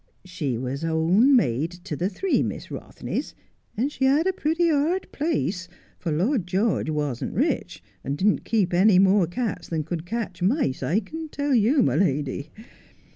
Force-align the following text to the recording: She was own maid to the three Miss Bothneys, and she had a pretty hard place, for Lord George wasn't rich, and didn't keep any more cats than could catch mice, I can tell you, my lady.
She 0.25 0.57
was 0.57 0.83
own 0.83 1.35
maid 1.35 1.69
to 1.83 1.95
the 1.95 2.09
three 2.09 2.41
Miss 2.41 2.69
Bothneys, 2.69 3.35
and 3.77 3.91
she 3.91 4.05
had 4.05 4.25
a 4.25 4.33
pretty 4.33 4.67
hard 4.67 5.11
place, 5.11 5.67
for 5.99 6.11
Lord 6.11 6.47
George 6.47 6.89
wasn't 6.89 7.35
rich, 7.35 7.83
and 8.03 8.17
didn't 8.17 8.43
keep 8.43 8.73
any 8.73 8.97
more 8.97 9.27
cats 9.27 9.67
than 9.67 9.83
could 9.83 10.07
catch 10.07 10.41
mice, 10.41 10.81
I 10.81 11.01
can 11.01 11.29
tell 11.29 11.53
you, 11.53 11.83
my 11.83 11.93
lady. 11.95 12.49